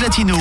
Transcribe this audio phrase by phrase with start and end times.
[0.00, 0.36] Rouge Latino.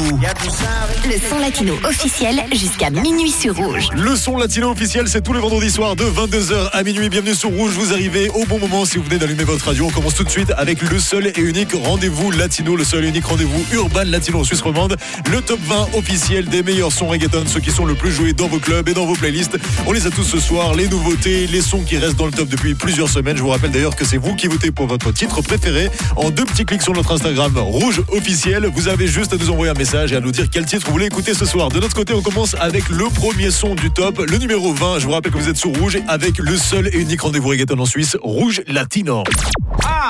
[1.06, 3.90] Le son latino officiel jusqu'à minuit sur Rouge.
[3.94, 7.10] Le son latino officiel, c'est tous les vendredis soirs de 22h à minuit.
[7.10, 7.72] Bienvenue sur Rouge.
[7.72, 9.88] Vous arrivez au bon moment si vous venez d'allumer votre radio.
[9.88, 13.10] On commence tout de suite avec le seul et unique rendez-vous latino, le seul et
[13.10, 14.96] unique rendez-vous urbain latino en Suisse romande.
[15.30, 18.48] Le top 20 officiel des meilleurs sons reggaeton, ceux qui sont le plus joués dans
[18.48, 19.58] vos clubs et dans vos playlists.
[19.86, 20.74] On les a tous ce soir.
[20.76, 23.36] Les nouveautés, les sons qui restent dans le top depuis plusieurs semaines.
[23.36, 26.46] Je vous rappelle d'ailleurs que c'est vous qui votez pour votre titre préféré en deux
[26.46, 28.70] petits clics sur notre Instagram Rouge officiel.
[28.74, 30.92] Vous avez juste à nous envoyer un message et à nous dire quel titre vous
[30.92, 31.70] voulez écouter ce soir.
[31.70, 35.00] De notre côté, on commence avec le premier son du top, le numéro 20.
[35.00, 37.80] Je vous rappelle que vous êtes sur Rouge avec le seul et unique rendez-vous reggaeton
[37.80, 39.24] en Suisse, Rouge Latino.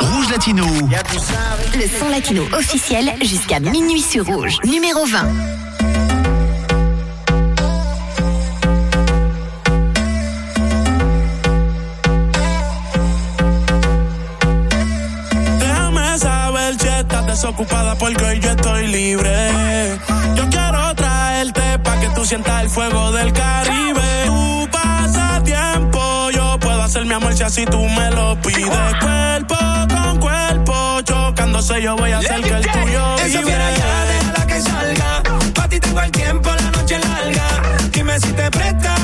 [0.02, 0.66] Rouge Latino.
[1.76, 4.58] Le son latino officiel jusqu'à minuit sur Rouge.
[4.66, 5.69] Numéro 20.
[17.42, 19.48] Desocupada porque hoy yo estoy libre.
[20.36, 24.26] Yo quiero traerte pa' que tú sientas el fuego del Caribe.
[24.26, 28.66] Tu pasatiempo, yo puedo hacer mi amor si así tú me lo pides.
[28.68, 29.56] Cuerpo
[29.88, 33.44] con cuerpo, chocándose yo voy a hacer que el tuyo Esa vibre.
[33.44, 35.24] fiera ya, déjala que salga.
[35.56, 37.48] Pa' ti tengo el tiempo, la noche larga.
[37.94, 38.96] Dime si te presta.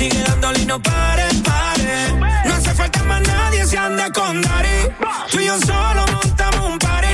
[0.00, 2.08] Sigue dándole y no pare, pare.
[2.46, 4.88] No hace falta más nadie si anda con Dari.
[5.30, 7.08] Tú y yo solo montamos un party.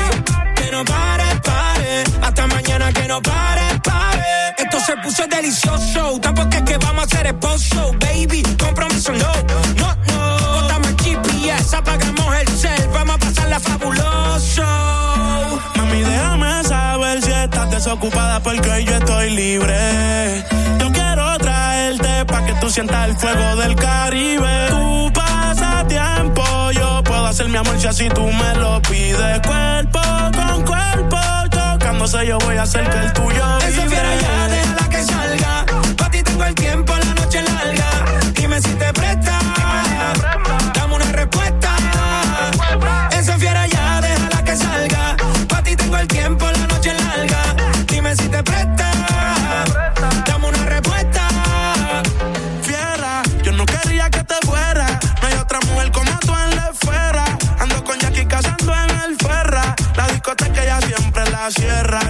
[0.54, 2.04] Que no pare, pare.
[2.22, 4.54] Hasta mañana que no pare, pare.
[4.56, 6.20] Esto se puso delicioso.
[6.20, 8.44] Tampoco es que vamos a hacer esposo, baby.
[8.56, 10.60] Compromiso no, no, no.
[10.60, 12.88] Botamos el GPS, apagamos el cel.
[12.94, 14.62] Vamos a pasarla fabuloso.
[15.74, 20.44] Mami, déjame saber si estás desocupada porque hoy yo estoy libre.
[20.78, 21.35] Yo quiero
[22.66, 24.66] tú sientas el fuego del Caribe.
[24.70, 29.40] Tu pasatiempo, yo puedo hacer mi amor si así tú me lo pides.
[29.46, 30.00] Cuerpo
[30.34, 31.18] con cuerpo,
[31.48, 35.66] chocándose yo voy a hacer que el tuyo Esa fiera ya, déjala que salga.
[35.96, 37.88] Pa' ti tengo el tiempo, la noche larga.
[38.34, 39.38] Dime si te presta.
[40.74, 41.70] Dame una respuesta.
[43.12, 44.95] Esa fiera ya, déjala que salga.
[61.56, 62.05] Cierra.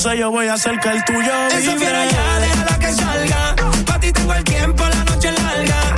[0.00, 2.12] Chocándose yo voy a hacer que el tuyo Esa fiera vibre.
[2.12, 3.56] ya, déjala que salga.
[3.86, 5.89] Pa' ti tengo el tiempo, la noche larga.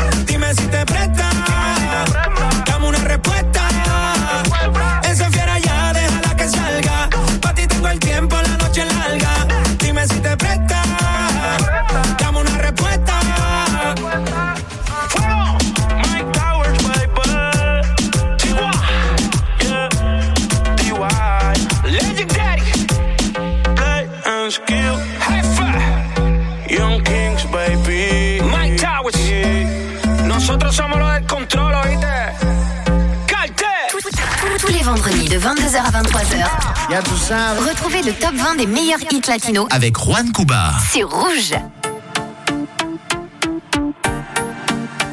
[35.72, 37.68] 22h à 23h.
[37.68, 40.72] Retrouvez le top 20 des meilleurs hits latinos Avec Juan Cuba.
[40.92, 41.54] sur Rouge.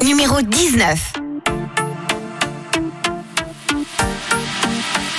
[0.04, 1.12] Numéro 19.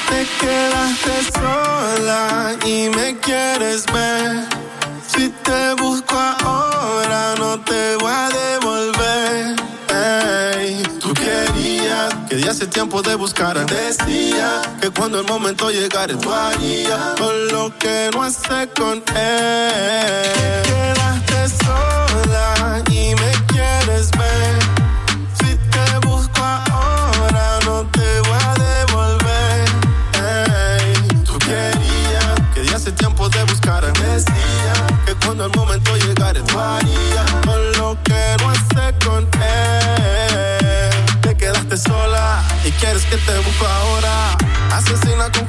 [0.08, 4.44] Te quedaste sola y me quieres ver.
[5.08, 6.16] Si te busco
[6.46, 8.31] ahora, no te voy a
[12.52, 13.64] hace tiempo te buscara.
[13.64, 19.04] Decía que cuando el momento llegara, tú harías todo lo que no hace con él.
[19.06, 24.60] Te quedaste sola y me quieres ver.
[25.40, 29.66] Si te busco ahora, no te voy a devolver.
[30.20, 33.88] Ey, tú querías que de hace tiempo te buscara.
[33.92, 34.74] Decía
[35.06, 36.60] que cuando el momento llegara, tú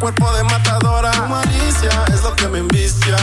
[0.02, 1.12] cuerpo de matadora.
[1.12, 3.16] Tu malicia es lo que me envicia.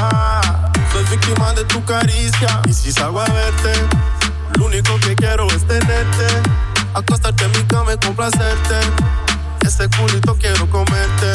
[0.93, 2.61] Soy víctima de tu caricia.
[2.69, 3.73] Y si salgo a verte,
[4.57, 6.27] lo único que quiero es tenerte.
[6.93, 8.79] Acostarte en mi cama y complacerte.
[9.67, 11.31] Ese culito quiero comerte,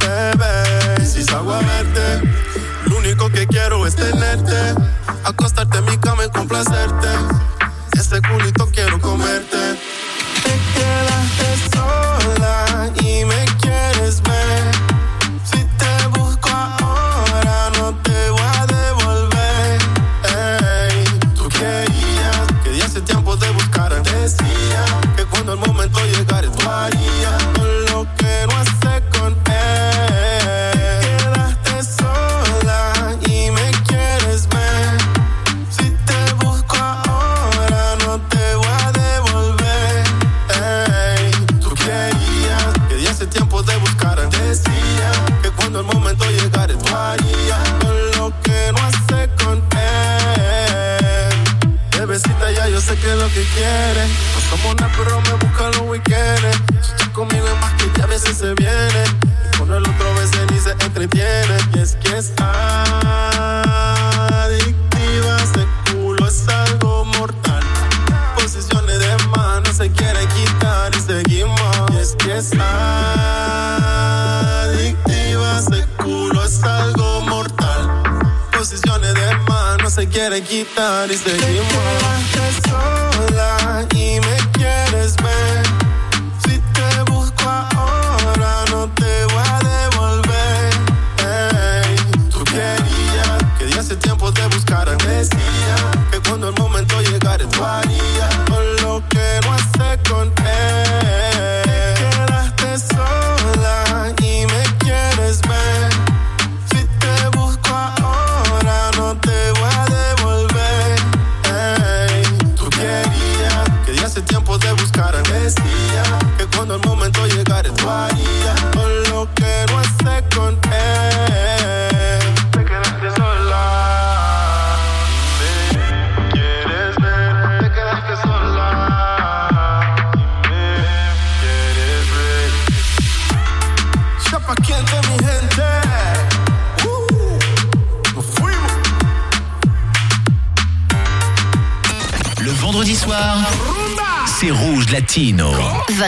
[0.00, 0.96] bebé.
[1.00, 2.28] Y si salgo a verte,
[2.86, 4.74] lo único que quiero es tenerte.
[5.22, 7.08] Acostarte en mi cama y complacerte.
[7.92, 9.78] Ese culito quiero comerte.
[10.42, 11.57] Te quedaste
[53.58, 54.08] quieres.
[54.34, 56.56] No somos nada, pero me busca los weekends.
[56.80, 59.04] Si estás conmigo es más que ya a veces se viene.
[59.44, 61.56] Y con el otro veces ni se entretiene.
[61.74, 63.32] Y es que es adictiva.
[65.42, 67.62] Ese culo es algo mortal.
[68.36, 71.58] Posiciones de mano se quiere quitar y seguimos.
[71.92, 73.08] Y es que es adictiva.
[75.58, 78.02] Ese culo es algo mortal.
[78.56, 82.07] Posiciones de mano se quiere quitar y seguimos.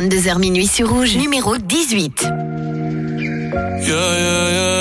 [0.01, 2.23] 22h minuit sur Rouge, numéro 18.
[2.23, 2.33] Yeah,
[3.83, 4.81] yeah, yeah,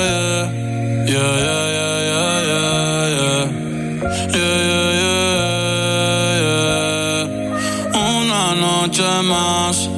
[9.24, 9.90] más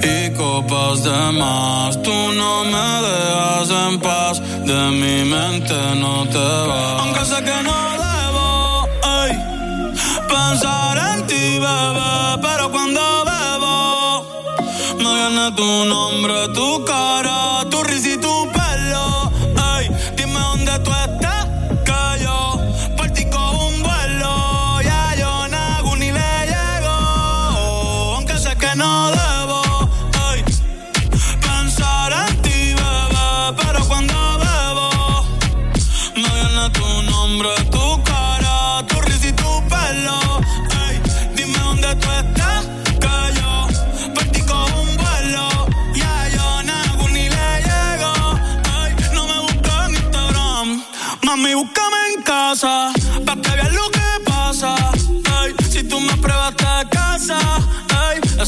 [0.00, 2.00] y copas de más.
[2.02, 6.38] Tú no me dejas en paz, de mi mente no te
[6.68, 6.71] vas.
[28.80, 29.31] Aunque sé que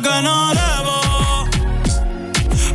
[0.00, 1.00] que no debo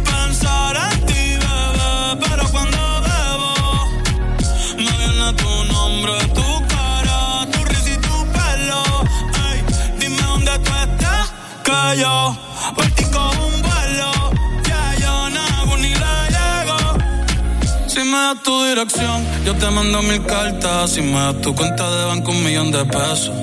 [0.05, 3.53] pensar en ti, bebé, pero cuando bebo
[4.77, 8.83] me viene tu nombre, tu cara, tu risa y tu pelo.
[9.47, 9.63] Ay,
[9.99, 11.33] dime dónde tú estás,
[11.63, 12.37] que yo
[12.75, 14.11] por un vuelo.
[14.67, 16.77] Ya yo no hago ni la llego.
[17.87, 20.91] Si me das tu dirección, yo te mando mil cartas.
[20.91, 23.33] Si me das tu cuenta de banco, un millón de pesos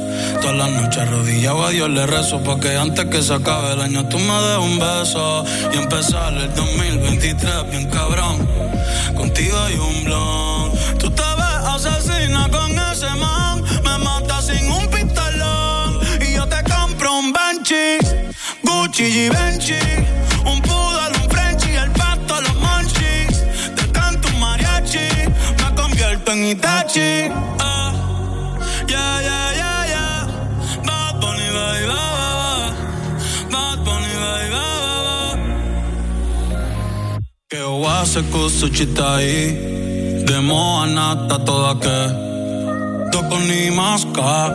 [0.44, 1.64] toda la noche arrodillado.
[1.64, 4.78] A Dios le rezo porque antes que se acabe el año tú me des un
[4.78, 8.46] beso y empezar el 2023 bien cabrón.
[9.14, 10.72] Contigo hay un blon.
[10.98, 16.00] Tú te ves asesina con ese man me mata sin un pistolón.
[16.20, 17.96] Y yo te compro un Benchi
[18.62, 19.82] Gucci y Benchi
[20.44, 23.44] un poodle un Frenchy el pasto los munchies.
[23.76, 25.08] Te canto un mariachi
[25.60, 27.63] me convierto en Itachi.
[37.84, 41.98] Kawa se kusuchitai Demo anata toda que.
[43.12, 44.48] Toko ni maska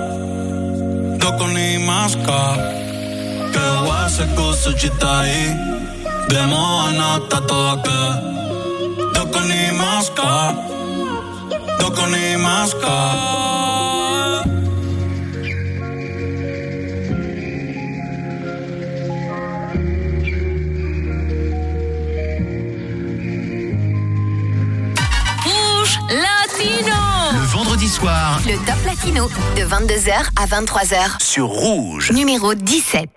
[1.19, 2.39] Toko ni maska
[3.53, 5.39] Kawa se kusuchitai
[6.27, 8.01] Demo anata toda que.
[9.13, 10.55] Toko ni maska
[11.79, 13.48] Toko ni maska
[28.01, 29.27] Le Top Latino
[29.57, 32.11] de 22h à 23h sur Rouge.
[32.13, 33.09] Numéro 17.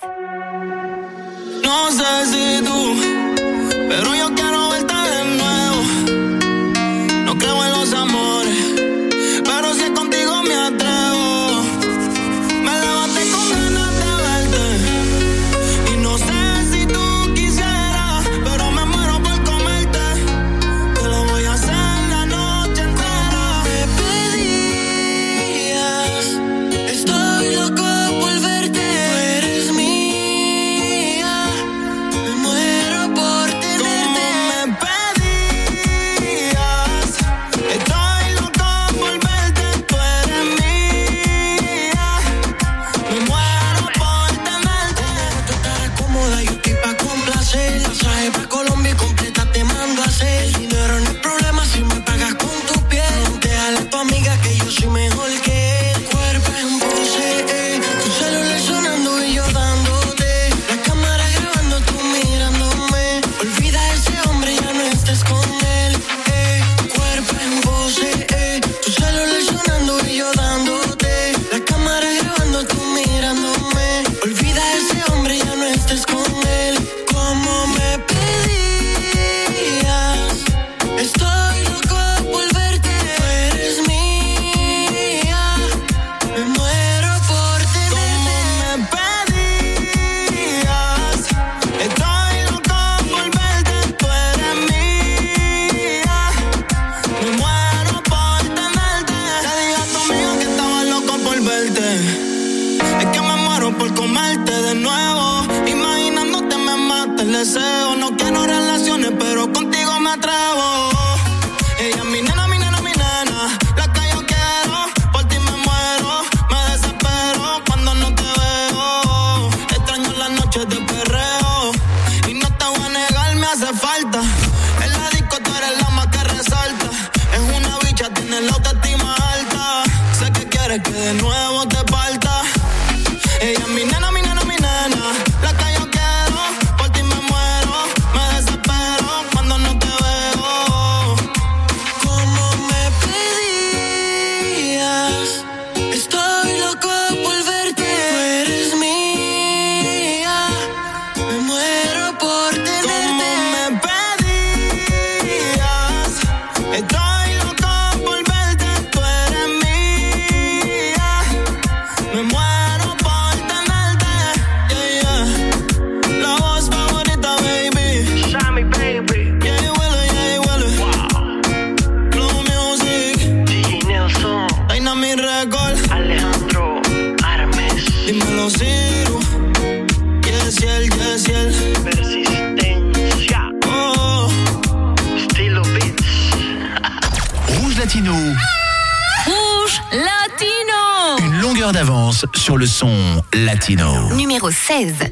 [194.73, 195.12] 16.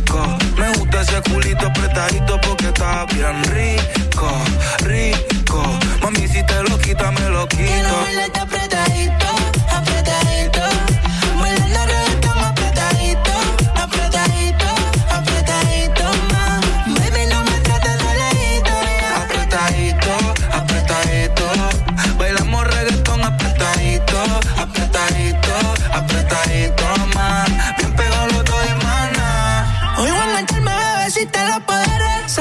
[1.01, 4.31] ese culito apretadito porque está bien rico,
[4.83, 5.63] rico.
[6.01, 7.61] Mami, si te lo quita, me lo quito.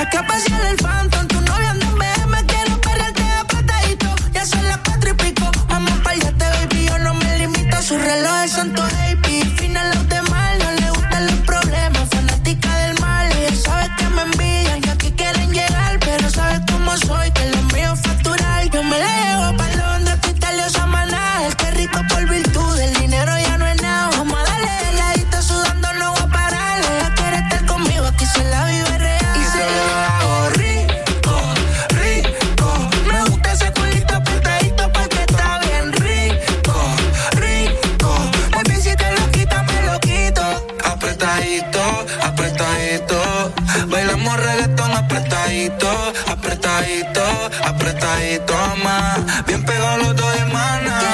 [0.00, 0.79] Saca a pasear el
[42.22, 43.52] apretadito.
[43.88, 45.90] Bailamos reggaetón apretadito,
[46.26, 47.22] apretadito,
[47.64, 49.46] apretadito más.
[49.46, 51.09] Bien pegado los dos hermanas.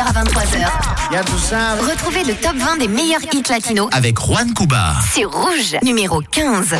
[0.00, 1.90] à 23h.
[1.90, 4.94] Retrouvez le top 20 des meilleurs hits latinos avec Juan Cuba.
[5.12, 6.74] C'est Rouge, numéro 15.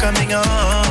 [0.00, 0.89] coming on.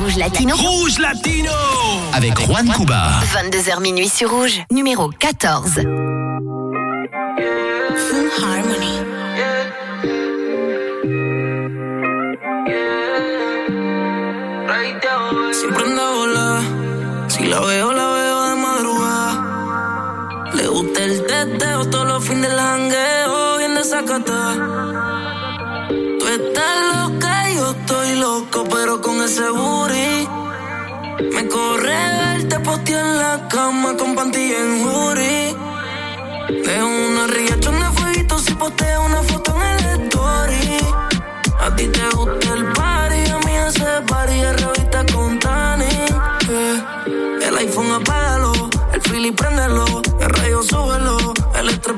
[0.00, 0.56] Rouge Latino.
[0.56, 1.52] Rouge Latino
[2.14, 3.20] Avec Juan Cuba.
[3.34, 4.62] 22h minuit sur Rouge.
[4.70, 5.74] Numéro 14.
[5.74, 5.84] Full
[8.42, 8.96] Harmony.
[15.52, 16.62] Siempre anda volada.
[17.28, 20.50] Si la veo, la veo de madrugada.
[20.54, 24.79] Le gusta el teteo todos los fines del jangueo, bien desacata.
[28.80, 30.26] Pero con ese booty.
[31.34, 35.56] Me corre verte postear en la cama con pantilla en jury.
[36.64, 40.78] De una riachón de fueguito si postea una foto en el story.
[41.60, 45.84] A ti te gusta el party, a mí ese party revista con Tani.
[46.48, 46.82] eh.
[47.46, 49.84] El iPhone apágalo, el Philly préndelo,
[50.20, 51.18] el rayo súbelo,
[51.54, 51.96] el estrés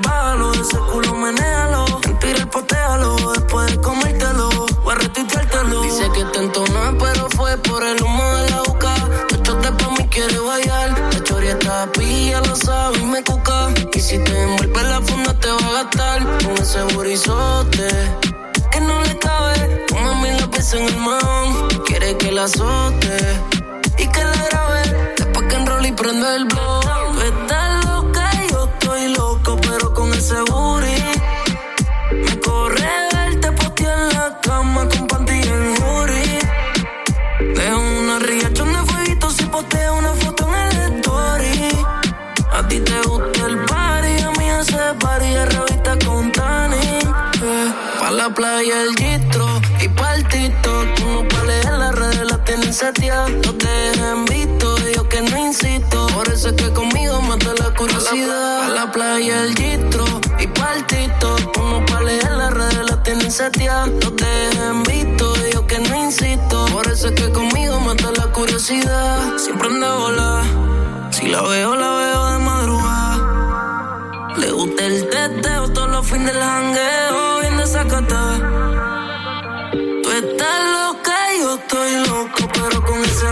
[7.69, 8.95] por el humo de la boca.
[9.35, 13.69] Echote pa' mí quiere bailar, la choria está pilla, lo sabe y me cuca.
[13.93, 17.89] Y si te envuelve la funda te va a gastar con ese burizote
[18.71, 19.85] que no le cabe.
[19.89, 23.17] Tu mami la pieza en el man, quiere que la azote
[23.99, 24.83] y que la grabe.
[25.17, 26.83] Después que enrolle y prendo el blog.
[27.15, 31.02] Tú estás loca yo estoy loco, pero con ese booty.
[48.33, 49.47] La playa el gistro
[49.79, 50.87] y pa'l TikTok.
[51.05, 53.29] Uno pa' leer las redes la tienen seteada.
[53.29, 56.07] No te dejen visto, yo que no insisto.
[56.15, 58.61] Por eso es que conmigo mata la curiosidad.
[58.63, 60.05] Pa' la playa el gistro
[60.39, 61.59] y pa'l TikTok.
[61.59, 63.87] Uno pa' leer las redes la tienen seteada.
[63.87, 65.35] No te dejen visto,
[65.69, 66.67] que no insisto.
[66.73, 69.37] Por eso es que conmigo mata la curiosidad.
[69.37, 70.45] Siempre anda volar.
[71.11, 73.33] Si la veo, la veo de madrugada.
[74.39, 77.02] Le gusta el teteo todos los fines del jangueo,
[77.93, 77.99] Tú
[80.11, 83.27] estás loca y yo estoy loco, pero con ese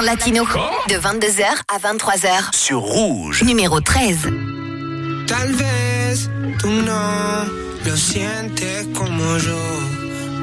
[0.00, 0.44] Le top 20 latino.
[0.88, 2.54] De 22h à 23h.
[2.54, 3.42] sur Rouge.
[3.42, 4.28] Numéro 13.
[5.26, 7.44] Tal vez tú no
[7.84, 9.58] lo sientes como yo,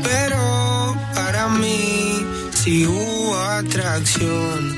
[0.04, 4.76] pero para mí sí hubo atracción.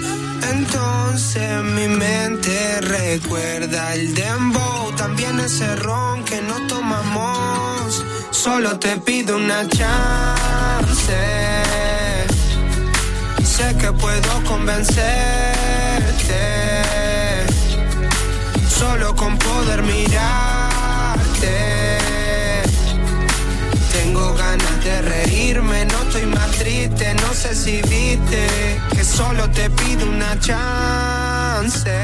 [0.52, 8.04] Entonces mi mente recuerda el dembow, también ese ron que no tomamos.
[8.32, 11.38] Solo te pido una chance.
[13.58, 15.02] Sé que puedo convencerte
[18.70, 21.58] solo con poder mirarte.
[23.94, 29.72] Tengo ganas de reírme, no estoy más triste, no sé si viste que solo te
[29.72, 31.98] pido una chance.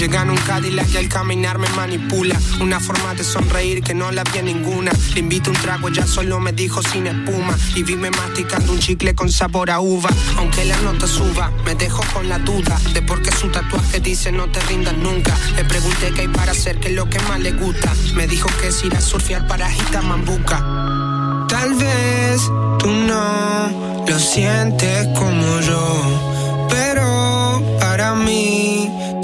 [0.00, 2.34] Llega en un Cadillac y al caminar me manipula.
[2.62, 4.90] Una forma de sonreír que no la había ninguna.
[5.12, 7.54] Le invito un trago, ya solo me dijo sin espuma.
[7.74, 10.08] Y vime masticando un chicle con sabor a uva.
[10.38, 14.32] Aunque la nota suba, me dejo con la duda de por qué su tatuaje dice
[14.32, 15.36] no te rindas nunca.
[15.54, 17.92] Le pregunté qué hay para hacer, qué es lo que más le gusta.
[18.14, 19.68] Me dijo que es ir a surfear para
[20.00, 21.46] Mambuca.
[21.46, 22.40] Tal vez
[22.78, 28.79] tú no lo sientes como yo, pero para mí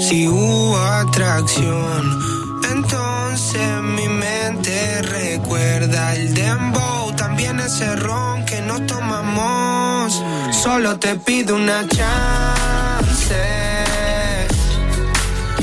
[0.07, 2.19] si hubo atracción.
[2.71, 10.23] Entonces mi mente recuerda el dembow, también ese ron que no tomamos.
[10.63, 13.35] Solo te pido una chance.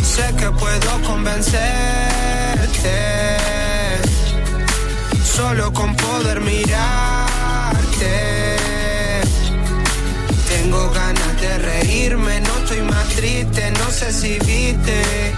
[0.03, 1.63] Sé que puedo convencerte
[5.25, 8.44] solo con poder mirarte.
[10.65, 15.35] Tengo ganas de reírme, no estoy más triste, no sé si viste.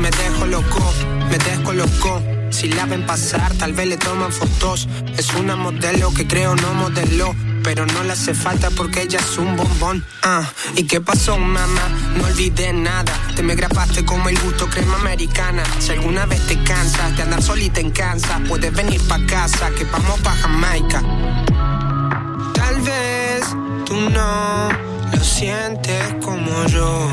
[0.00, 0.92] Me dejo loco,
[1.30, 2.20] me dejo loco.
[2.50, 4.88] Si la ven pasar, tal vez le toman fotos.
[5.16, 9.38] Es una modelo que creo no modeló pero no le hace falta porque ella es
[9.38, 10.04] un bombón.
[10.24, 11.88] Ah, ¿y qué pasó, mamá?
[12.16, 13.12] No olvidé nada.
[13.36, 15.62] Te me grabaste como el gusto crema americana.
[15.78, 19.84] Si alguna vez te cansas de andar solita en Kansas, puedes venir pa' casa, que
[19.84, 21.00] vamos pa' Jamaica.
[22.52, 23.21] Tal vez
[23.94, 24.68] no
[25.12, 27.08] lo sientes como yo,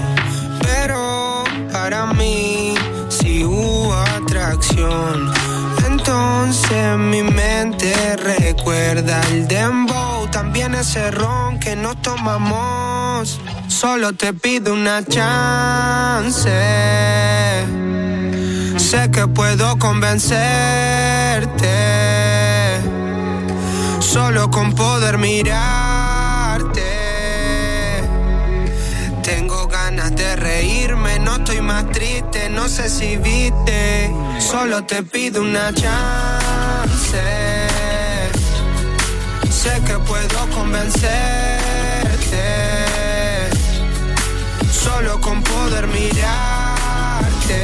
[0.62, 2.76] pero para mí
[3.10, 5.32] sí hubo atracción.
[5.86, 13.40] Entonces mi mente recuerda el dembow, también ese ron que nos tomamos.
[13.68, 16.50] Solo te pido una chance.
[18.78, 20.40] Sé que puedo convencerte.
[24.00, 25.89] Solo con poder mirarte.
[31.70, 34.12] Más triste, no sé si viste.
[34.40, 37.22] Solo te pido una chance.
[39.62, 42.46] Sé que puedo convencerte.
[44.84, 47.62] Solo con poder mirarte.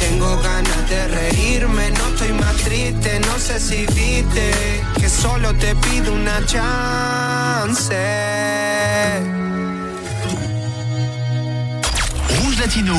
[0.00, 4.50] Tengo ganas de reírme, no estoy más triste, no sé si viste
[5.00, 8.29] que solo te pido una chance.
[12.70, 12.94] Latino.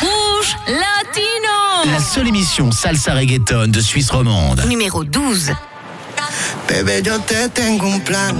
[0.00, 4.64] Rouge Latino La seule émission salsa reggaeton de Suisse romande.
[4.66, 5.52] Numéro 12.
[6.66, 8.34] Bebé, yo te tengo un plan.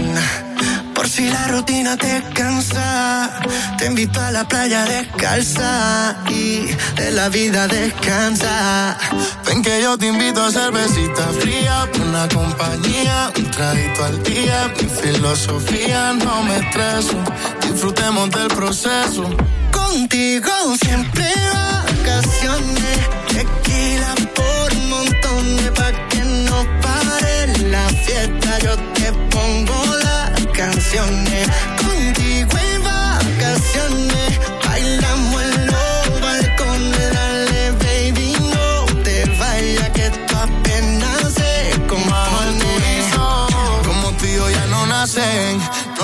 [0.94, 3.38] Por si la rutina te cansa,
[3.76, 8.96] te invito a la playa descalza y de la vida descansa.
[9.44, 14.72] Ven que yo te invito a cervecita fría, una compañía, un traguito al día.
[14.80, 17.22] Mi filosofía no me estreso,
[17.60, 19.28] disfrutemos del proceso.
[19.94, 20.50] Contigo
[20.82, 28.58] siempre vacaciones, tequila por montones pa' que no pare la fiesta.
[28.58, 31.46] Yo te pongo las canciones,
[31.78, 34.13] contigo en vacaciones,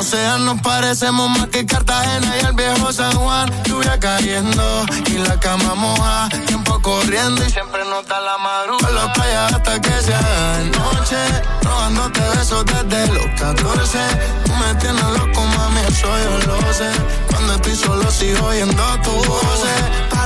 [0.02, 3.50] sean, nos parecemos más que Cartagena y el viejo San Juan.
[3.64, 9.06] Lluvia cayendo y la cama moja, tiempo corriendo y siempre nota la madrugada.
[9.06, 11.16] La playa hasta que sea de noche,
[11.62, 13.98] robándote besos desde los 14.
[14.44, 16.90] Tú me tienes loco, mami, eso yo lo sé.
[17.30, 19.60] Cuando estoy solo sigo oyendo tu voz.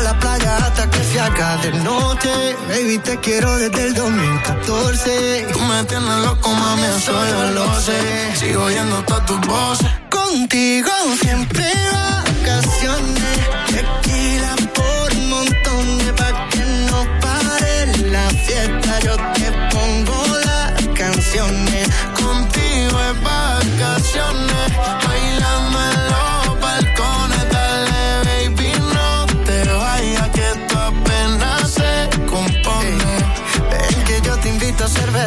[0.05, 2.31] La playa hasta que se haga de noche.
[2.69, 5.47] Baby, te quiero desde el 2014.
[5.51, 8.37] Tú me tienes loco, mami, eso yo lo sé.
[8.37, 9.89] Sigo oyendo todas tus voces.
[10.11, 10.91] Contigo
[11.23, 13.39] siempre vacaciones.
[13.73, 19.01] Tequila por montones pa' que no pare la fiesta.
[19.07, 21.89] Yo te pongo las canciones.
[22.21, 24.54] Contigo es vacaciones.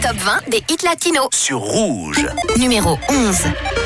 [0.00, 1.28] top 20 des hits latinos.
[1.32, 2.26] Sur Rouge.
[2.56, 3.77] Numéro 11.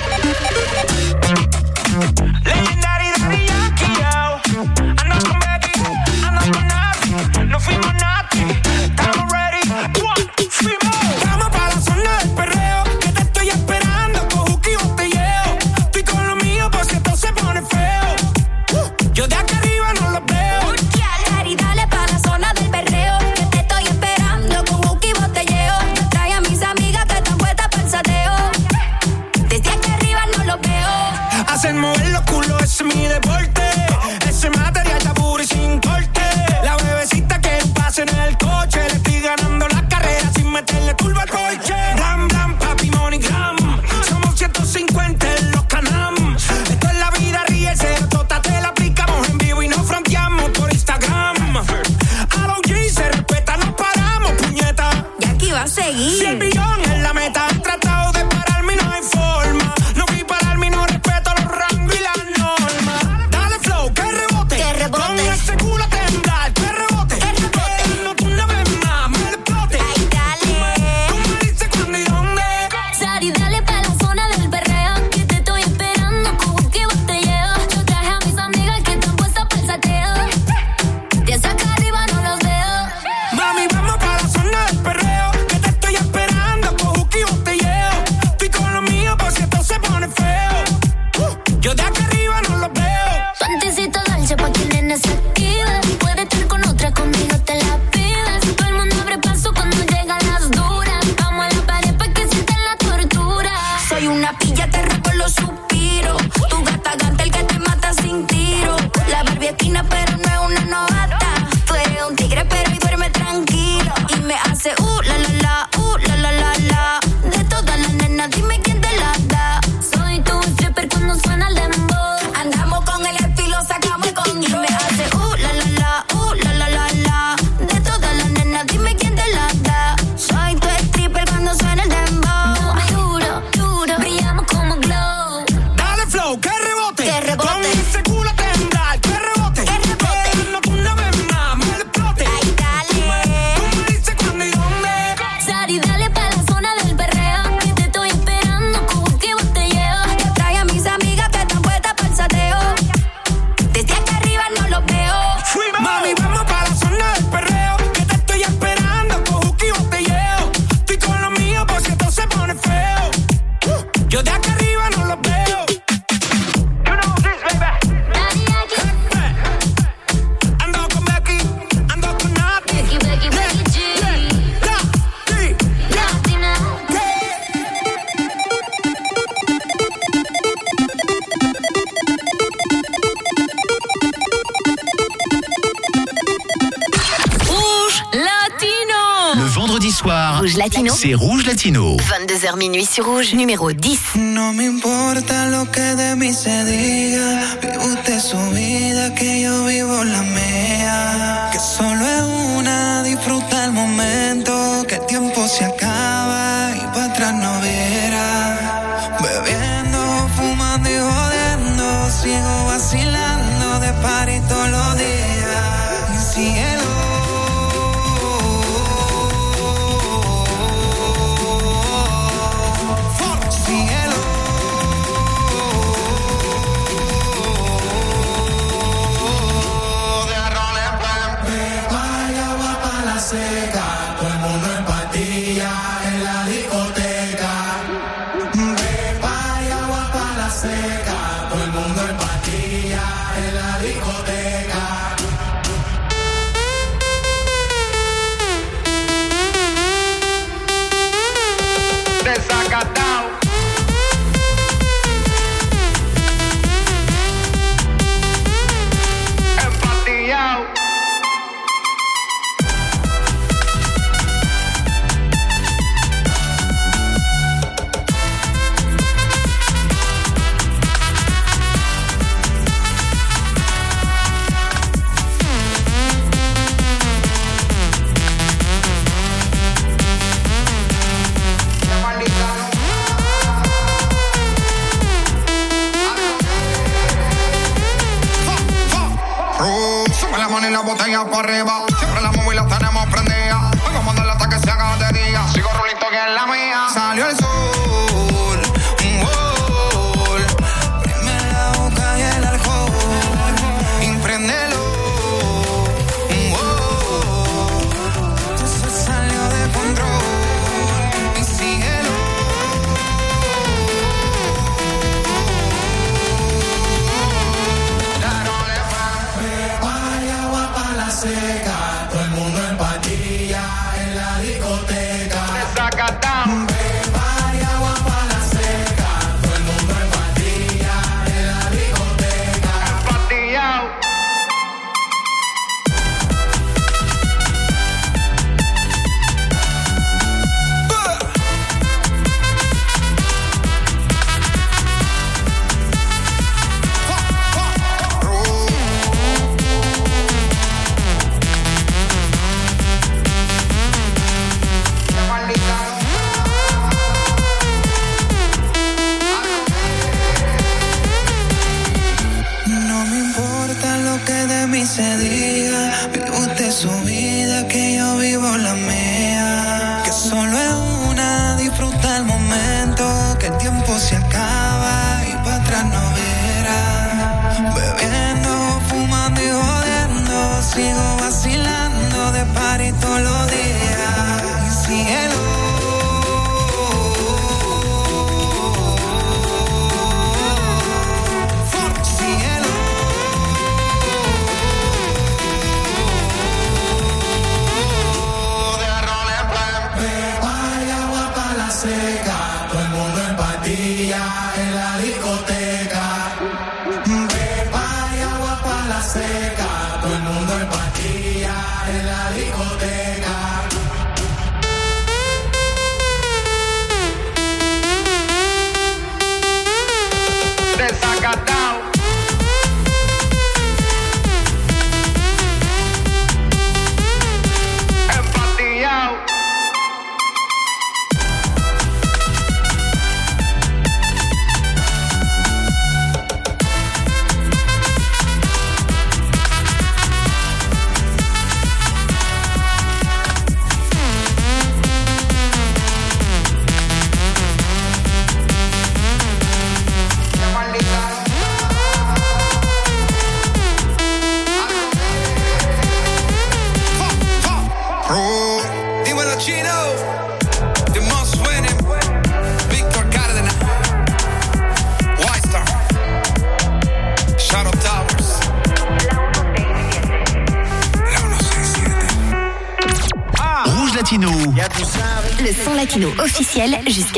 [192.56, 194.16] minuit sur Rouge, numéro 10.
[194.16, 197.58] No me importa lo que de mí se diga.
[197.60, 201.48] Vive usted su vida, que yo vivo la mía.
[201.52, 202.22] Que solo es
[202.58, 204.51] una, disfruta el momento.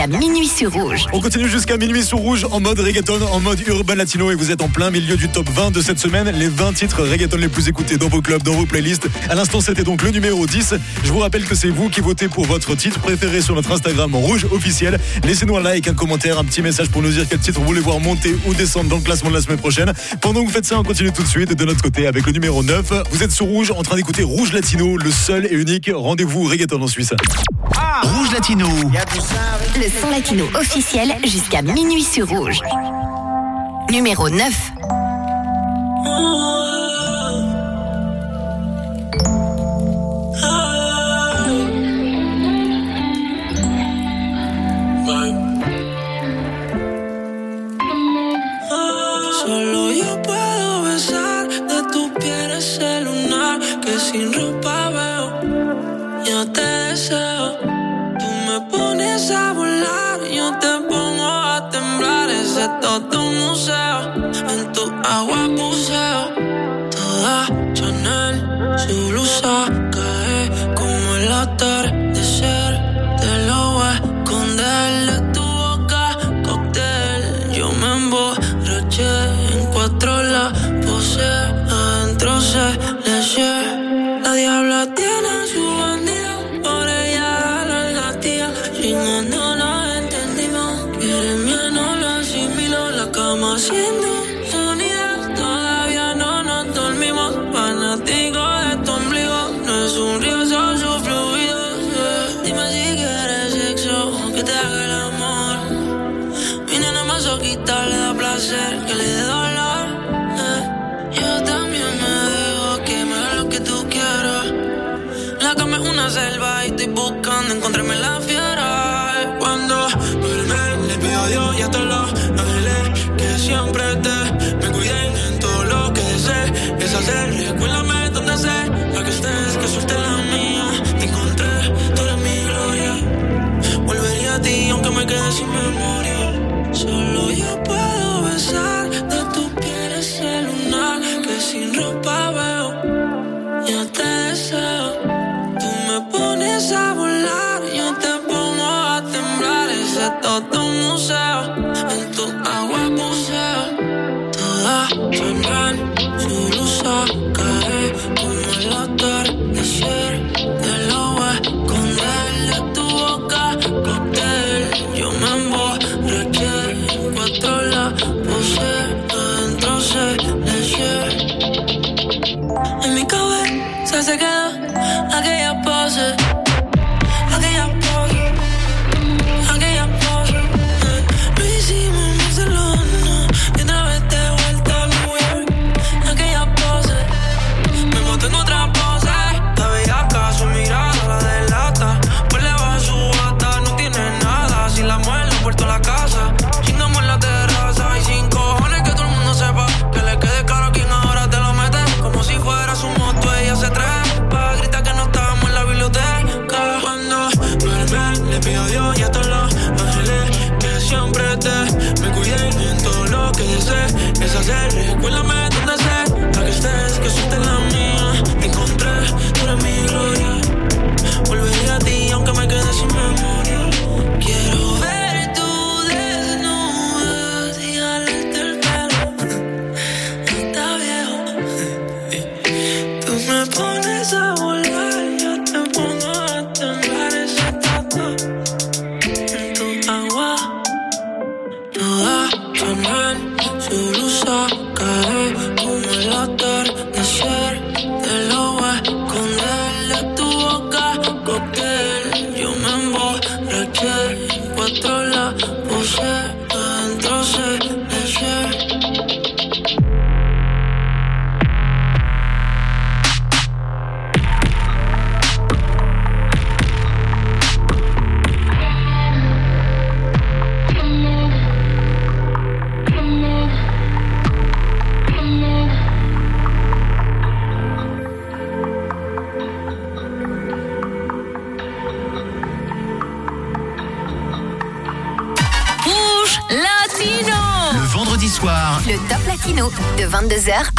[0.05, 1.07] Jusqu'à minuit sur Rouge.
[1.13, 4.51] On continue jusqu'à minuit sur Rouge en mode reggaeton, en mode urban latino et vous
[4.51, 6.31] êtes en plein milieu du top 20 de cette semaine.
[6.31, 9.09] Les 20 titres reggaeton les plus écoutés dans vos clubs, dans vos playlists.
[9.29, 10.75] À l'instant, c'était donc le numéro 10.
[11.05, 14.15] Je vous rappelle que c'est vous qui votez pour votre titre préféré sur notre Instagram
[14.15, 14.99] Rouge officiel.
[15.23, 17.81] Laissez-nous un like, un commentaire, un petit message pour nous dire quel titre vous voulez
[17.81, 19.93] voir monter ou descendre dans le classement de la semaine prochaine.
[20.21, 22.33] Pendant que vous faites ça, on continue tout de suite de notre côté avec le
[22.33, 22.93] numéro 9.
[23.11, 26.83] Vous êtes sur Rouge en train d'écouter Rouge Latino, le seul et unique rendez-vous reggaeton
[26.83, 27.13] en Suisse.
[28.03, 28.67] Rouge Latino.
[29.77, 32.61] Le son latino officiel jusqu'à minuit sur Rouge.
[33.91, 34.73] Numéro 9.
[49.47, 55.27] Solo yo puedo besar de tu piel ese lunar que sin ropa veo.
[56.25, 57.59] Yo te deseo.
[58.19, 59.74] Tú me pones a volar,
[62.81, 63.97] todo un museo.
[64.53, 64.85] En tu
[65.17, 66.23] agua buceo.
[66.97, 68.35] Toda Chanel,
[68.77, 69.57] su blusa
[69.91, 72.73] cae como el atardecer.
[73.21, 76.05] Te lo voy a esconder de tu boca,
[76.47, 77.53] cóctel.
[77.53, 79.13] Yo me emborraché
[79.53, 80.53] en cuatro la
[80.85, 81.31] pose.
[81.71, 82.67] Adentro se
[83.05, 83.85] le eché.
[84.25, 84.33] La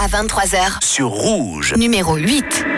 [0.06, 0.84] à 23h.
[0.84, 1.74] sur Rouge.
[1.78, 2.75] Numéro 8.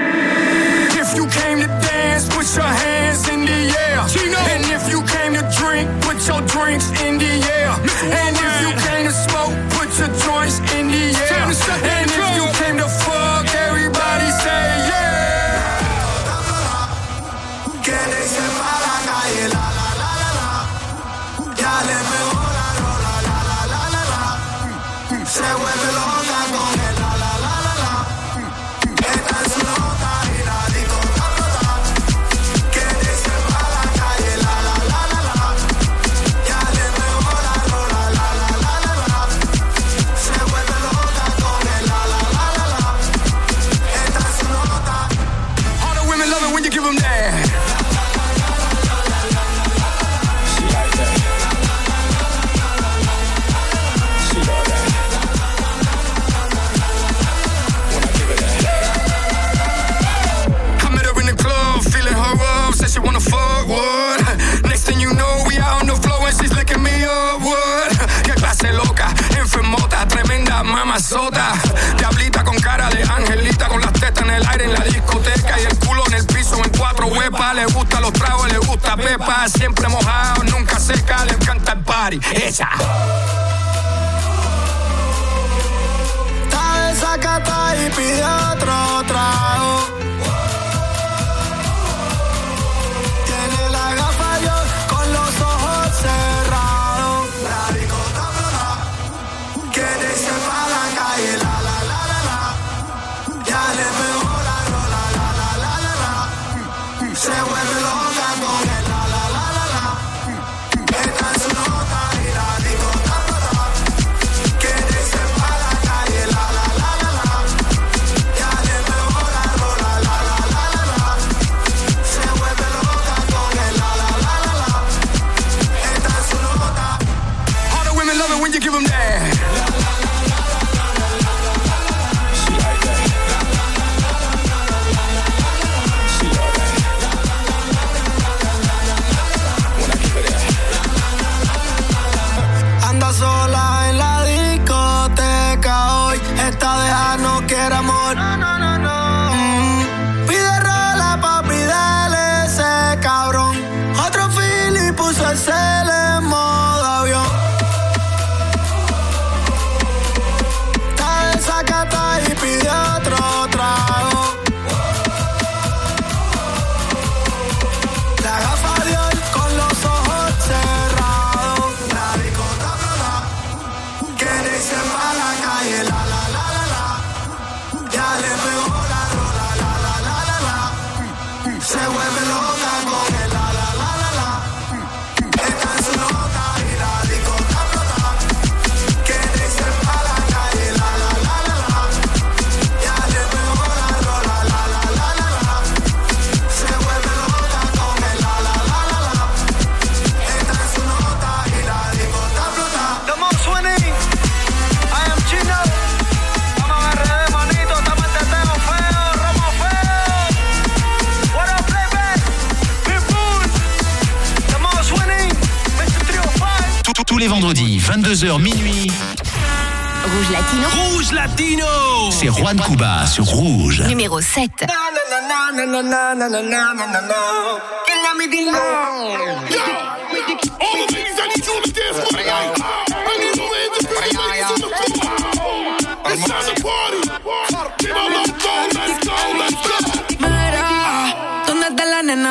[222.11, 223.81] C'est Juan Cuba sur Rouge.
[223.81, 224.51] Numéro 7.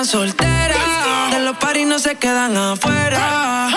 [0.07, 3.69] De los se quedan afuera.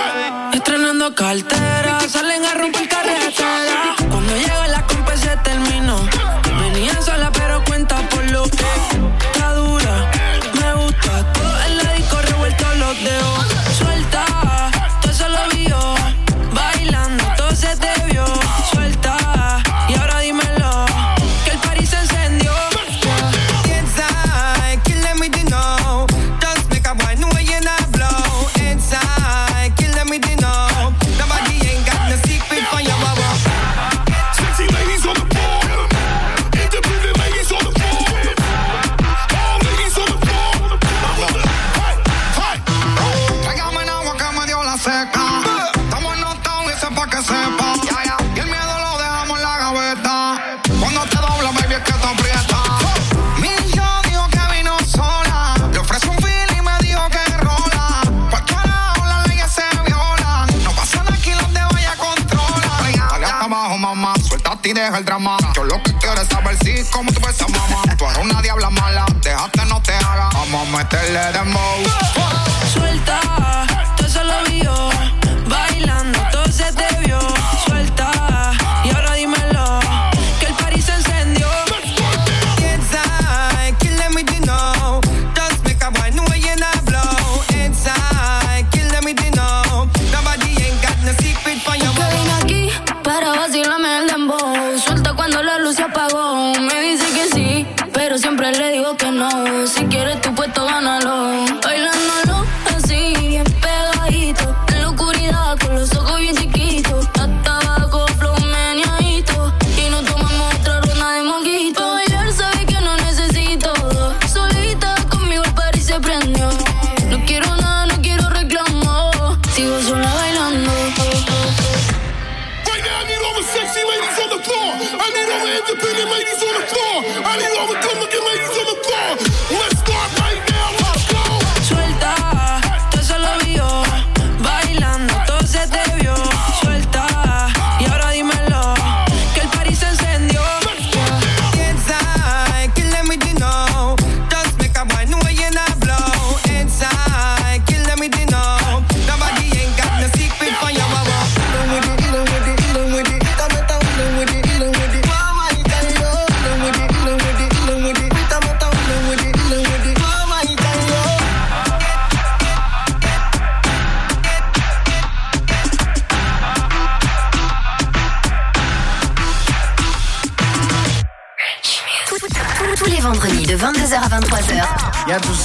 [0.54, 4.79] Estrenando cartera, salen a romper carretera.
[66.88, 67.82] Como tú ves a mamá?
[67.98, 70.30] Tú eres una diabla mala, déjate no te haga.
[70.34, 71.84] Vamos a meterle dembow.
[72.74, 73.39] Suelta.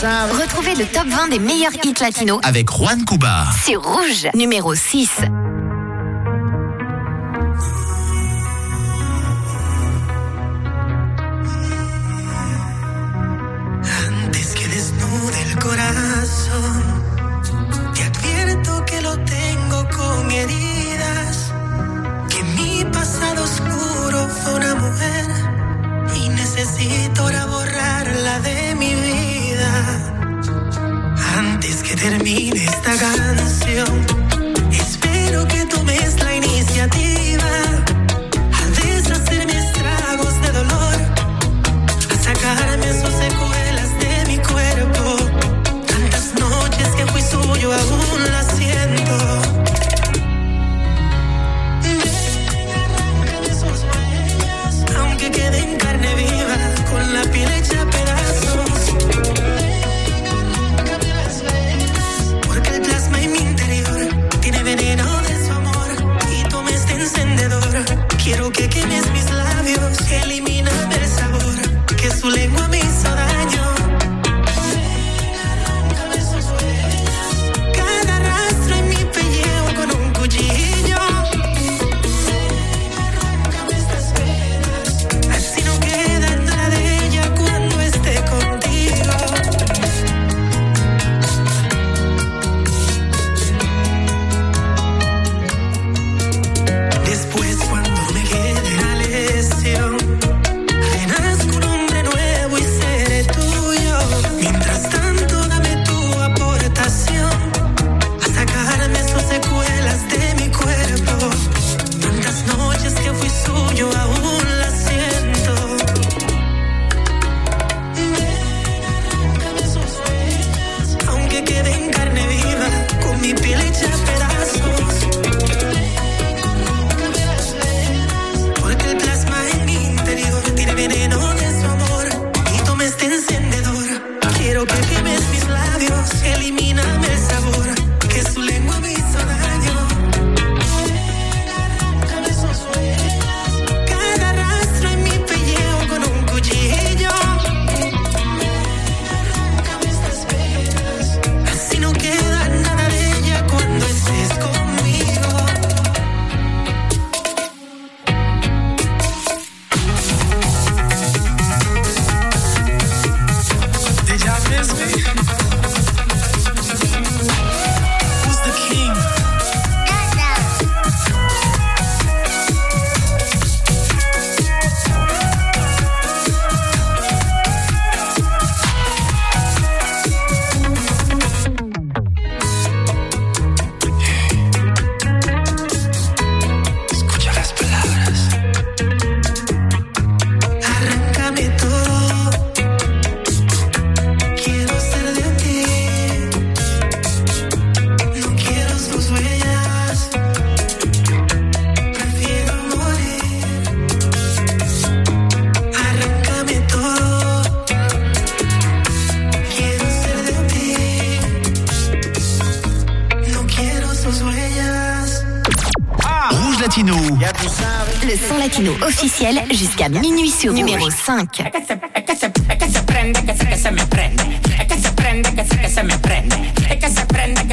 [0.05, 3.47] Retrouvez le top 20 des meilleurs hits latinos avec Juan Cuba.
[3.65, 5.09] C'est Rouge, numéro 6.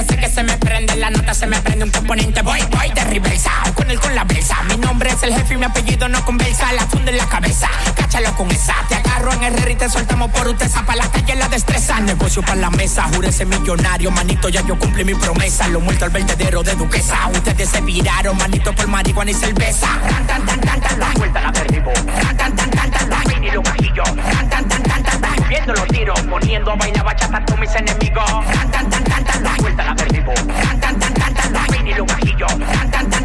[0.04, 0.96] Sé que se me prende.
[0.96, 2.42] La nota se me prende un componente.
[2.42, 3.52] Voy, voy de reversa.
[3.76, 4.64] Con el con la brisa.
[4.64, 6.72] Mi nombre es el jefe y mi apellido no conversa.
[6.74, 7.41] La funda en la cabeza.
[9.82, 10.70] Te soltamos por usted.
[10.86, 12.00] Pa' la calle la destreza.
[12.02, 13.10] Negocio para la mesa.
[13.14, 14.12] Júrese millonario.
[14.12, 15.68] Manito, ya yo cumplí mi promesa.
[15.70, 17.18] Lo muerto al vertedero de duquesa.
[17.34, 19.88] Ustedes se viraron, manito, por marihuana y cerveza.
[20.08, 21.14] Ran, tan, tan, tan, tan, tan.
[21.16, 21.92] Vuelta la derribo.
[21.94, 23.24] Ran, tan, tan, tan, tan, tan.
[23.30, 24.04] Vini lo bajillo.
[24.04, 25.50] Ran, tan, tan, tan, tan, tan.
[25.50, 26.22] Viendo los tiros.
[26.22, 28.30] Poniendo a bailar bachata todos mis enemigos.
[28.56, 29.58] Ran, tan, tan, tan, tan, tan.
[29.58, 30.34] Vuelta la derribo.
[30.36, 31.68] Ran, tan, tan, tan, tan, tan.
[31.72, 32.48] Vini lo bajillo.
[32.48, 33.24] Ran, tan, tan,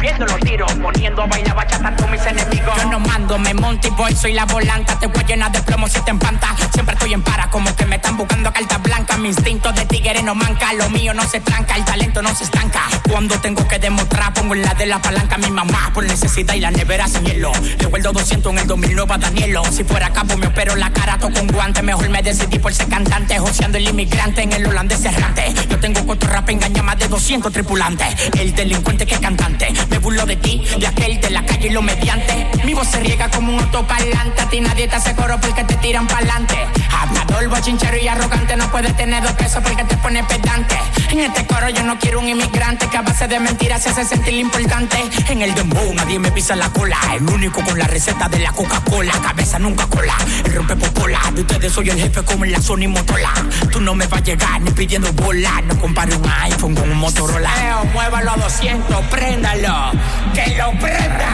[0.00, 0.72] Viendo los tiros.
[0.74, 2.76] Poniendo a bailar bachata todos mis enemigos.
[2.76, 4.14] Yo no mando, me monto y voy.
[4.14, 4.98] Soy la volanta.
[4.98, 6.56] Te voy a llenar de plomo si te empanta.
[6.72, 7.50] Siempre estoy en para.
[7.50, 9.16] Como que me están buscando carta blanca.
[9.18, 10.72] Mi instinto de tigre no manca.
[10.72, 11.76] Lo mío no se tranca.
[11.76, 12.82] El talento no se estanca.
[13.10, 16.54] Cuando tengo que demostrar, pongo en la de la palanca a mi mamá por necesidad
[16.54, 17.52] y la nevera sin hielo.
[17.78, 19.64] Le vuelvo 200 en el 2009 a Danielo.
[19.64, 21.82] Si fuera capo, me opero la cara todo con guante.
[21.82, 25.54] Mejor me decidí por ser cantante, joseando el inmigrante en el holandés errante.
[25.80, 28.06] Tengo cuatro rap, engaña más de 200 tripulantes.
[28.38, 29.72] El delincuente que cantante.
[29.88, 32.46] Me burlo de ti, de aquel de la calle y lo mediante.
[32.64, 34.42] Mi voz se riega como un autoparlante.
[34.42, 36.56] A ti nadie te hace coro porque te tiran pa'lante.
[36.90, 38.56] Hablador, bochinchero y arrogante.
[38.56, 40.76] No puedes tener dos pesos porque te pone pedante.
[41.10, 44.04] En este coro yo no quiero un inmigrante que a base de mentiras se hace
[44.04, 44.98] sentir importante.
[45.28, 46.98] En el dembow nadie me pisa la cola.
[47.14, 49.12] El único con la receta de la Coca-Cola.
[49.22, 50.14] Cabeza nunca cola.
[50.44, 51.20] El rompe popola.
[51.34, 53.32] De ustedes soy el jefe como en la Sony Motola.
[53.72, 55.62] Tú no me vas a llegar ni pidiendo bola.
[55.70, 57.48] No compare un iPhone con un Motorola.
[57.64, 59.92] Eo, muévalo a 200, préndalo.
[60.34, 61.30] Que lo prenda.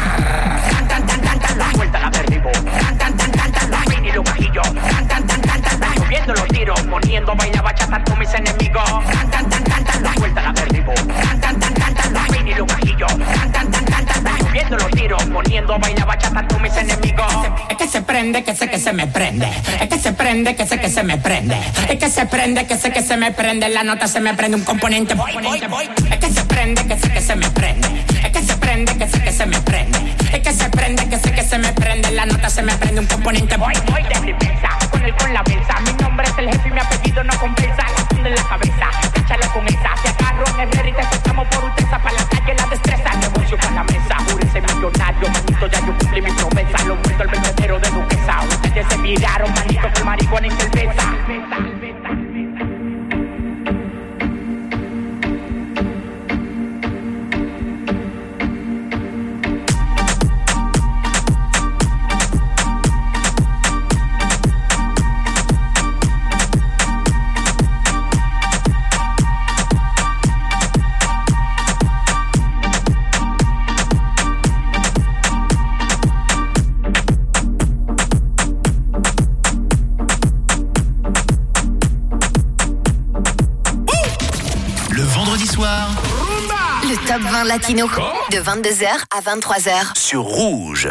[0.72, 1.72] Ran, tan, tan, tan, tan, tan.
[1.72, 2.50] Vuelta la verdibo.
[2.52, 3.84] Ran, tan, tan, tan, tan, tan.
[3.88, 4.62] Vini lo bajillo.
[4.62, 5.94] Ran, tan, tan, tan, tan, tan.
[5.96, 6.80] Subiendo los tiros.
[6.82, 8.90] Poniendo a bailar bachata con mis enemigos.
[8.90, 10.14] Ran, tan, tan, tan, tan, tan.
[10.16, 10.92] Vuelta la verdibo.
[10.94, 12.28] Ran, tan, tan, tan, tan, tan.
[12.32, 13.06] Vini lo bajillo.
[13.06, 13.95] Ran, tan, tan, tan,
[14.70, 15.22] los tiros.
[15.24, 17.32] Poniendo a bailar bachata con mis enemigos.
[17.68, 19.48] Es que se prende, que sé que se me prende.
[19.80, 21.56] Es que se prende, que sé que se me prende.
[21.88, 23.68] Es que se prende, que sé que se me prende.
[23.68, 25.14] La nota se me prende un componente.
[25.14, 25.88] Voy, voy, voy.
[26.10, 27.88] Es que se prende, que sé que se me prende.
[28.24, 29.98] Es que se prende, que sé que se me prende.
[30.32, 32.10] Es que se prende, que sé que se me prende.
[32.12, 33.56] La nota se me prende un componente.
[33.56, 34.68] Voy, voy de reversa.
[34.90, 35.80] Con el con la mesa.
[35.80, 37.82] Mi nombre es el jefe y mi apellido no compensa.
[37.82, 38.90] La en la cabeza.
[39.14, 39.96] Échalo con esa.
[40.02, 41.85] Se agarro en el y te soltamos por usted.
[49.06, 51.15] Ustedes se miraron, manito, por marihuana y cerveza.
[87.36, 87.86] Le top 20 latino
[88.30, 89.98] de 22h à 23h.
[89.98, 90.88] sur Rouge.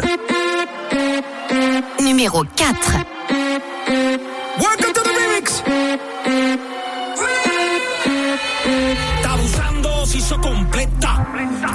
[2.00, 2.92] Numéro 4.
[4.58, 5.62] Welcome to the remix.
[9.16, 11.26] Está abusando, se hizo completa.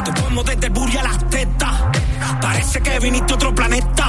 [0.06, 1.76] Te pongo desde el a las tetas.
[2.42, 4.01] Parece que viniste a otro planeta.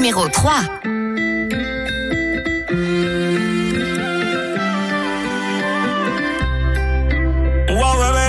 [0.00, 0.44] Numéro 3.
[7.68, 8.28] Wow, bebé,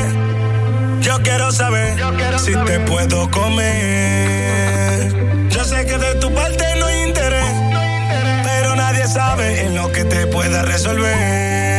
[1.00, 1.96] yo quiero saber
[2.40, 5.14] si te puedo comer.
[5.50, 7.54] Yo sé que de tu parte no hay interés,
[8.44, 11.71] pero nadie sabe en lo que te pueda resolver.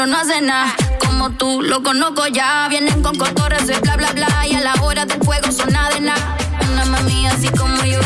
[0.00, 0.74] Pero no hacen nada.
[1.04, 2.66] Como tú, lo conozco ya.
[2.70, 4.46] Vienen con cotorras de bla bla bla.
[4.46, 6.38] Y a la hora del fuego son nada de nada.
[6.72, 8.00] Una mami así como yo,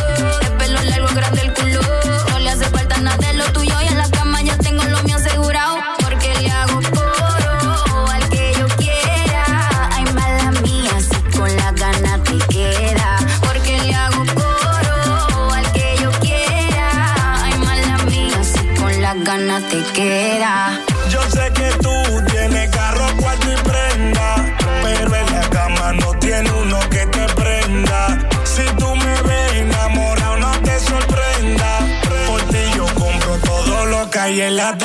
[34.65, 34.79] la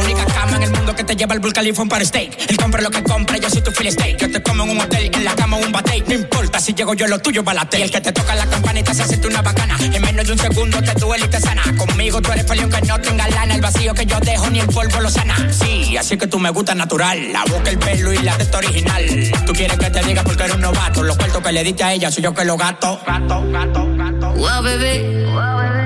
[0.00, 2.36] única cama en el mundo que te lleva al Burj Khalifa un par steak.
[2.48, 4.18] Él compra lo que compra, yo soy tu fill steak.
[4.18, 4.93] Yo te como en un hotel,
[6.64, 7.78] Si llego yo, lo tuyo balate.
[7.78, 9.76] Y el que te toca la campanita se hace una bacana.
[9.80, 11.62] En menos de un segundo te duele y te sana.
[11.76, 13.54] Conmigo tú eres feliz que no tenga lana.
[13.54, 15.36] El vacío que yo dejo ni el polvo lo sana.
[15.52, 17.30] Sí, así que tú me gusta natural.
[17.34, 19.04] La boca, el pelo y la testa original.
[19.44, 21.02] Tú quieres que te diga porque eres un novato.
[21.02, 22.98] Los cuartos que le diste a ella soy yo que lo gato.
[23.06, 24.32] Gato, gato, gato.
[24.32, 25.26] Wow, bebé,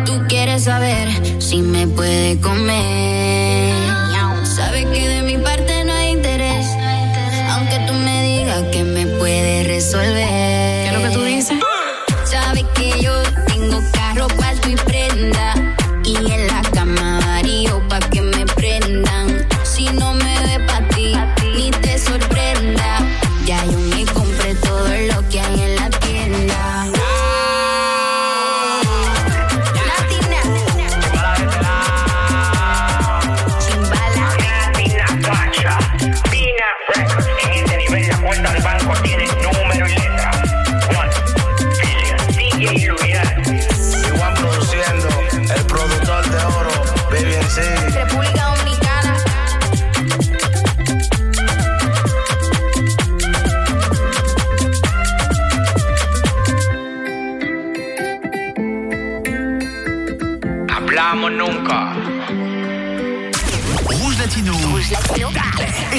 [0.07, 1.09] tú quieres saber
[1.43, 3.75] si me puede comer.
[4.45, 6.67] Sabes que de mi parte no hay interés,
[7.51, 10.48] aunque tú me digas que me puede resolver.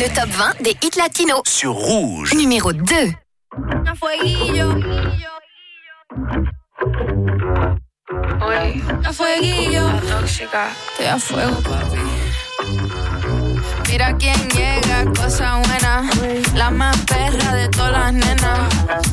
[0.01, 1.41] Le top 20 des hits latinos.
[1.45, 2.33] Sur Rouge.
[2.33, 2.83] Numéro 2.
[3.85, 4.69] A fueguillo.
[8.41, 9.83] Oye, A fueguillo.
[10.09, 10.67] tóxica.
[11.11, 11.97] A fuego, papi.
[13.89, 16.07] Mira quién llega, cosa buena.
[16.53, 18.59] La más perra de todas las nenas.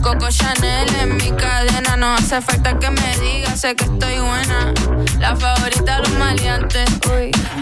[0.02, 1.96] Coco Chanel en mi cadena.
[1.96, 4.74] No hace falta que me diga, sé que estoy buena.
[5.18, 6.90] La favorita de los maleantes.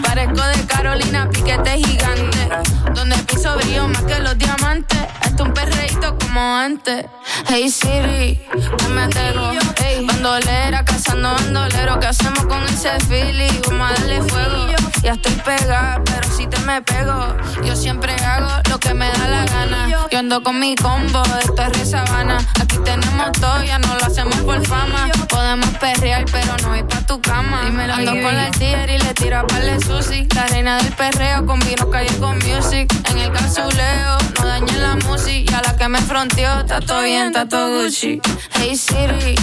[0.03, 2.49] Parezco de Carolina, piquete gigante.
[2.93, 4.99] Donde piso brillo más que los diamantes.
[5.21, 7.05] Esto un perreíto como antes.
[7.47, 8.45] Hey Siri,
[8.93, 9.51] me atego.
[9.77, 11.97] Hey, bandolera, cazando bandolero.
[11.99, 13.61] ¿Qué hacemos con ese feeling?
[13.69, 14.84] Vamos a darle fuego.
[15.01, 19.27] Ya estoy pegada, pero si te me pego, yo siempre hago lo que me da
[19.27, 20.07] la gana.
[20.11, 22.37] Yo ando con mi combo, esto es re sabana.
[22.59, 25.09] Aquí tenemos todo, ya no lo hacemos por fama.
[25.29, 27.63] Podemos perrear, pero no ir pa' tu cama.
[27.67, 30.27] Y me Ando con la tigre y le tiro a par sushi.
[30.35, 32.91] La reina del perreo con vino calle con music.
[33.09, 35.51] En el casuleo, no dañen la música.
[35.51, 38.21] Y a la que me fronteó, está todo bien, está todo Gucci.
[38.57, 39.35] Hey Siri,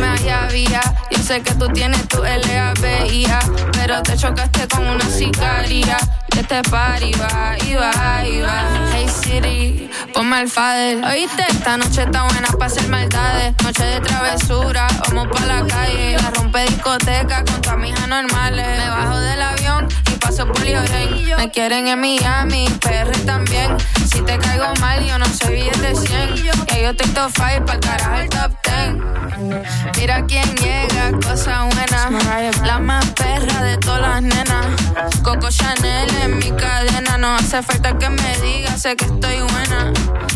[0.00, 0.80] me allá vía.
[1.10, 3.38] Yo sé que tú tienes tu LABIA,
[3.72, 5.96] pero te chocaste con un una sicaria
[6.30, 8.90] que este party va y va y va.
[8.92, 11.04] Hey City, ponme el fader.
[11.04, 11.44] ¿Oíste?
[11.48, 13.54] Esta noche está buena para hacer maldades.
[13.62, 16.16] Noche de travesura, vamos pa' la calle.
[16.20, 18.66] La rompe discoteca con tu amigas normales.
[18.78, 21.36] Me bajo del avión y paso por Lloren.
[21.36, 23.76] Me quieren en Miami, PR también.
[24.10, 26.36] Si te caigo mal, yo no soy billete 100.
[26.36, 26.42] Y
[26.82, 29.96] yo estoy top five pa'l carajo el top 10.
[29.96, 32.54] Mira quién llega, cosa buena.
[32.64, 34.73] La más perra de todas las nenas
[35.22, 39.92] Coco Chanel en mi cadena, no hace falta que me digas, sé que estoy buena.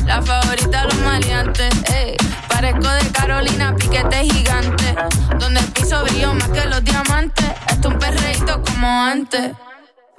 [0.06, 2.16] La favorita los maleantes, ey.
[2.48, 4.94] Parezco de Carolina, piquete gigante.
[5.38, 7.46] Donde el piso brilló más que los diamantes.
[7.68, 9.52] Esto es un perreito como antes.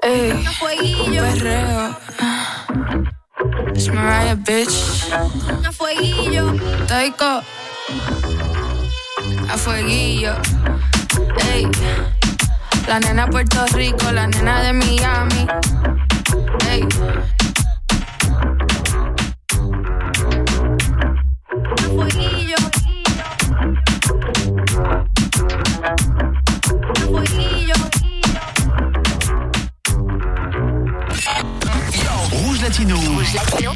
[0.02, 1.98] Ey, un perreo.
[3.74, 5.12] It's Mariah, bitch.
[5.66, 6.54] A fueguillo.
[6.88, 7.42] Taiko.
[9.50, 10.36] A fueguillo.
[11.54, 12.19] Ey.
[12.90, 15.46] La nena Puerto Rico, la nena de Miami.
[32.32, 32.96] Rouge Latino.
[32.96, 33.72] Rouge Latino.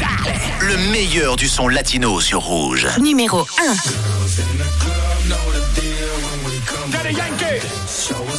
[0.61, 2.87] Le meilleur du son latino sur Rouge.
[2.99, 3.75] Numéro 1.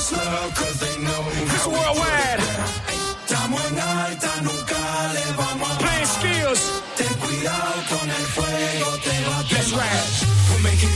[0.04, 1.22] smell cause they know.
[1.54, 2.40] It's worldwide.
[3.24, 4.80] Estamos en alta, nunca
[5.16, 6.62] le vamos Playing skills.
[6.98, 9.56] Ten cuidado con el fuego, te va a quemar.
[9.56, 10.04] That's right.
[10.50, 10.93] We're making